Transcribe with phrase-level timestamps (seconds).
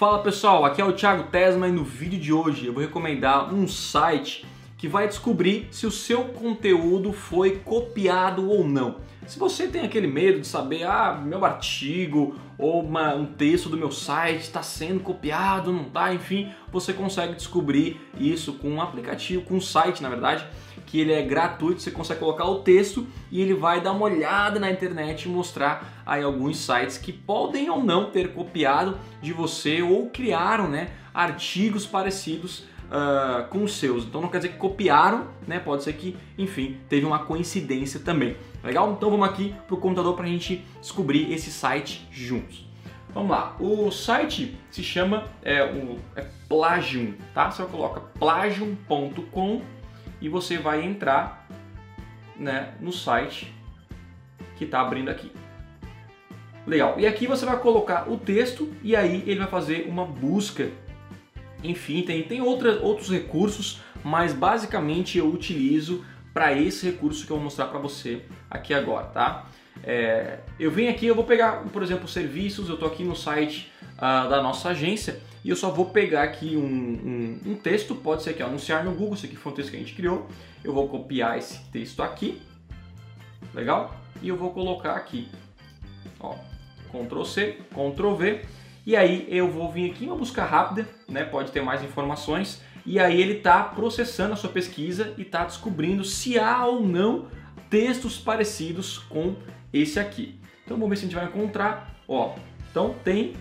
[0.00, 3.52] Fala pessoal, aqui é o Thiago Tesma e no vídeo de hoje eu vou recomendar
[3.52, 4.46] um site
[4.80, 8.96] que vai descobrir se o seu conteúdo foi copiado ou não.
[9.26, 13.76] Se você tem aquele medo de saber, ah, meu artigo ou uma, um texto do
[13.76, 19.42] meu site está sendo copiado, não está, enfim, você consegue descobrir isso com um aplicativo,
[19.42, 20.46] com um site, na verdade,
[20.86, 24.58] que ele é gratuito, você consegue colocar o texto e ele vai dar uma olhada
[24.58, 29.82] na internet e mostrar aí alguns sites que podem ou não ter copiado de você
[29.82, 34.04] ou criaram, né, artigos parecidos uh, com os seus.
[34.04, 35.58] Então não quer dizer que copiaram, né?
[35.58, 38.36] Pode ser que, enfim, teve uma coincidência também.
[38.62, 38.92] Legal?
[38.92, 42.68] Então vamos aqui para o computador para a gente descobrir esse site juntos.
[43.14, 43.56] Vamos lá.
[43.58, 47.50] O site se chama é, o, é Plagium, tá?
[47.50, 49.62] Você coloca plagium.com
[50.20, 51.48] e você vai entrar
[52.36, 53.52] né, no site
[54.56, 55.32] que está abrindo aqui.
[56.66, 56.94] Legal.
[56.98, 60.68] E aqui você vai colocar o texto e aí ele vai fazer uma busca
[61.62, 67.36] enfim, tem, tem outra, outros recursos, mas basicamente eu utilizo para esse recurso que eu
[67.36, 69.46] vou mostrar para você aqui agora, tá?
[69.82, 73.72] É, eu venho aqui, eu vou pegar, por exemplo, serviços, eu estou aqui no site
[73.96, 78.22] uh, da nossa agência e eu só vou pegar aqui um, um, um texto, pode
[78.22, 80.28] ser aqui, anunciar no Google, esse aqui foi um texto que a gente criou,
[80.62, 82.40] eu vou copiar esse texto aqui,
[83.54, 83.96] legal?
[84.22, 85.28] E eu vou colocar aqui,
[86.18, 86.34] ó,
[86.92, 88.42] Ctrl C, Ctrl V,
[88.90, 91.22] e aí eu vou vir aqui uma busca rápida, né?
[91.22, 92.60] Pode ter mais informações.
[92.84, 97.28] E aí ele está processando a sua pesquisa e está descobrindo se há ou não
[97.70, 99.36] textos parecidos com
[99.72, 100.40] esse aqui.
[100.64, 101.94] Então vamos ver se a gente vai encontrar.
[102.08, 102.34] Ó,
[102.68, 103.34] então tem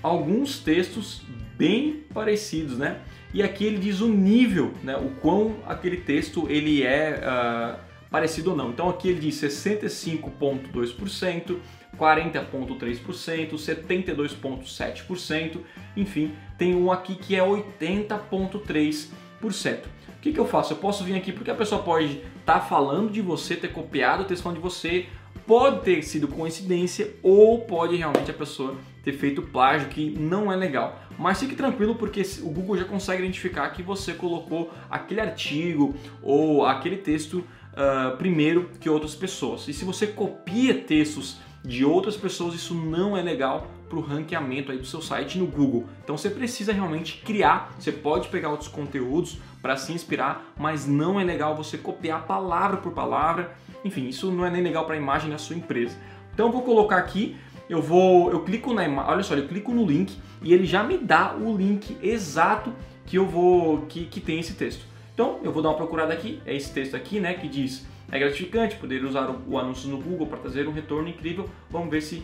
[0.00, 1.22] alguns textos
[1.58, 3.00] bem parecidos, né?
[3.32, 4.96] E aqui ele diz o nível, né?
[4.96, 7.80] O quão aquele texto ele é uh,
[8.14, 8.70] parecido ou não.
[8.70, 11.56] Então aqui ele diz 65,2%,
[11.98, 15.58] 40,3%, 72,7%,
[15.96, 19.80] enfim, tem um aqui que é 80,3%.
[19.82, 19.86] O
[20.22, 20.74] que, que eu faço?
[20.74, 24.22] Eu posso vir aqui porque a pessoa pode estar tá falando de você, ter copiado
[24.22, 25.06] o texto de você,
[25.44, 30.56] pode ter sido coincidência ou pode realmente a pessoa ter feito plágio, que não é
[30.56, 31.00] legal.
[31.18, 36.64] Mas fique tranquilo porque o Google já consegue identificar que você colocou aquele artigo ou
[36.64, 37.44] aquele texto
[37.74, 39.68] uh, primeiro que outras pessoas.
[39.68, 44.72] E se você copia textos de outras pessoas, isso não é legal para o ranqueamento
[44.72, 45.84] aí do seu site no Google.
[46.02, 51.18] Então você precisa realmente criar, você pode pegar outros conteúdos para se inspirar, mas não
[51.18, 53.56] é legal você copiar palavra por palavra.
[53.84, 55.96] Enfim, isso não é nem legal para a imagem da sua empresa.
[56.32, 57.36] Então eu vou colocar aqui,
[57.68, 60.82] eu vou, eu clico na imagem, olha só, eu clico no link e ele já
[60.82, 62.72] me dá o link exato
[63.06, 64.84] que eu vou que, que tem esse texto.
[65.14, 68.18] Então eu vou dar uma procurada aqui, é esse texto aqui, né, que diz é
[68.18, 71.48] gratificante poder usar o anúncio no Google para trazer um retorno incrível.
[71.70, 72.22] Vamos ver se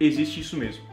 [0.00, 0.84] existe isso mesmo.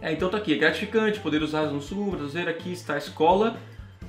[0.00, 2.72] É, então tá aqui, é gratificante poder usar o anúncio no Google para trazer aqui
[2.72, 3.56] está a escola,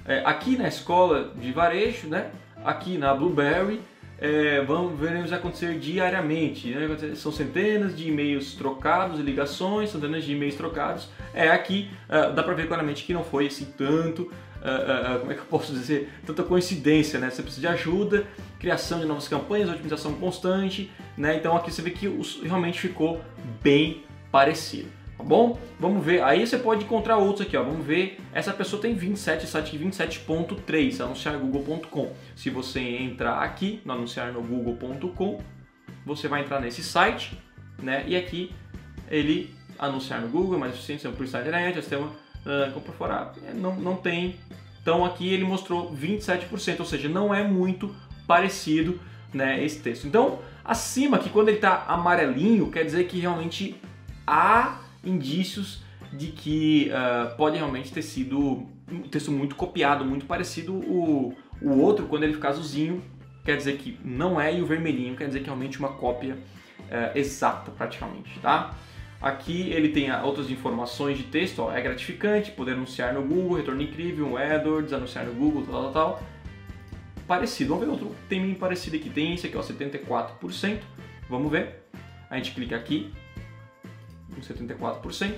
[0.05, 2.29] é, aqui na escola de varejo, né?
[2.63, 3.79] Aqui na Blueberry,
[4.19, 6.69] é, vamos veremos acontecer diariamente.
[6.69, 7.15] Né?
[7.15, 11.09] São centenas de e-mails trocados, ligações, centenas de e-mails trocados.
[11.33, 14.31] É aqui uh, dá para ver claramente que não foi assim tanto
[14.67, 17.29] uh, uh, como é que eu posso dizer, tanta coincidência, né?
[17.29, 18.27] Você precisa de ajuda,
[18.59, 21.37] criação de novas campanhas, otimização constante, né?
[21.37, 22.07] Então aqui você vê que
[22.43, 23.21] realmente ficou
[23.61, 24.89] bem parecido.
[25.17, 25.59] Tá bom?
[25.79, 26.21] Vamos ver.
[26.21, 27.63] Aí você pode encontrar outros aqui, ó.
[27.63, 28.19] Vamos ver.
[28.31, 32.13] Essa pessoa tem 27, site 27.3, anunciargoogle.com.
[32.35, 35.39] Se você entrar aqui no anunciarnogoogle.com,
[36.05, 37.37] você vai entrar nesse site,
[37.81, 38.03] né?
[38.07, 38.51] E aqui
[39.09, 42.11] ele anunciar no Google, mais eficiente, por site internet, sistema
[42.47, 44.35] uh, fora não, não tem.
[44.81, 47.93] Então aqui ele mostrou 27%, ou seja, não é muito
[48.25, 48.99] parecido
[49.33, 50.07] né, esse texto.
[50.07, 53.75] Então, acima aqui, quando ele está amarelinho, quer dizer que realmente
[54.25, 55.81] há indícios
[56.11, 60.73] de que uh, pode realmente ter sido um texto muito copiado, muito parecido.
[60.73, 63.03] O, o outro, quando ele fica azulzinho,
[63.43, 66.35] quer dizer que não é, e o vermelhinho quer dizer que é realmente uma cópia
[66.35, 68.75] uh, exata, praticamente, tá?
[69.27, 73.81] Aqui ele tem outras informações de texto, ó, é gratificante poder anunciar no Google, retorno
[73.81, 76.23] incrível, um AdWords, anunciar no Google, tal, tal, tal.
[77.27, 80.79] Parecido, vamos ver outro tem parecido aqui, tem esse aqui, ó, 74%,
[81.29, 81.83] vamos ver.
[82.29, 83.11] A gente clica aqui,
[84.39, 85.33] 74%.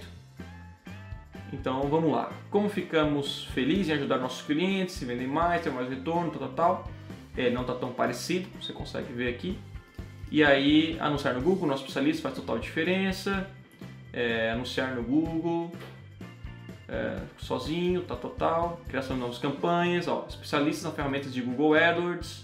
[1.51, 2.31] Então vamos lá.
[2.51, 6.53] Como ficamos felizes em ajudar nossos clientes, se vendem mais, ter mais retorno, tal, tal,
[6.53, 6.91] tal.
[7.35, 9.57] É, não está tão parecido, você consegue ver aqui.
[10.29, 13.49] E aí, anunciar no Google, nosso especialista faz total diferença
[14.19, 15.71] é, anunciar no Google,
[16.89, 22.43] é, sozinho, tá total, criação de novas campanhas, ó, especialistas nas ferramentas de Google AdWords,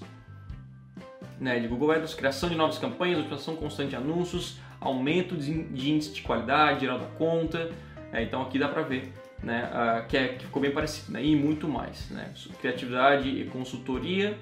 [1.37, 6.13] né, de Google AdWords, criação de novas campanhas, utilização constante de anúncios, aumento de índice
[6.13, 7.69] de qualidade, geral da conta.
[8.13, 9.11] É, então aqui dá para ver
[9.43, 12.09] né, que, é, que, ficou bem parecido, né, e muito mais.
[12.09, 14.37] Né, criatividade e consultoria,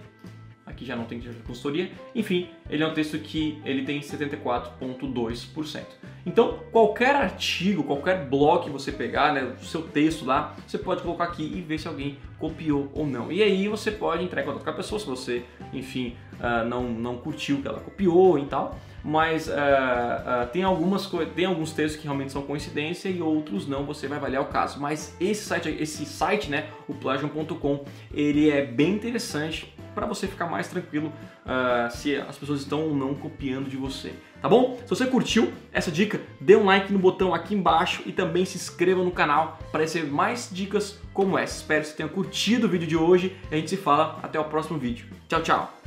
[0.67, 1.91] aqui já não tem consultoria.
[2.13, 6.12] Enfim, ele é um texto que ele tem 74,2%.
[6.25, 11.01] Então, qualquer artigo, qualquer blog que você pegar, né, o seu texto lá, você pode
[11.01, 13.31] colocar aqui e ver se alguém copiou ou não.
[13.31, 15.43] E aí você pode entrar em contato com a pessoa se você,
[15.73, 18.77] enfim, uh, não, não curtiu que ela copiou e tal.
[19.03, 23.85] Mas uh, uh, tem algumas tem alguns textos que realmente são coincidência e outros não,
[23.85, 24.79] você vai avaliar o caso.
[24.79, 27.83] Mas esse site, esse site, né, o plagium.com,
[28.13, 31.11] ele é bem interessante para você ficar mais tranquilo
[31.45, 34.13] uh, se as pessoas estão ou não copiando de você.
[34.41, 34.77] Tá bom?
[34.83, 38.57] Se você curtiu essa dica, dê um like no botão aqui embaixo e também se
[38.57, 41.57] inscreva no canal para receber mais dicas como essa.
[41.57, 44.45] Espero que você tenha curtido o vídeo de hoje a gente se fala até o
[44.45, 45.05] próximo vídeo.
[45.27, 45.82] Tchau, tchau!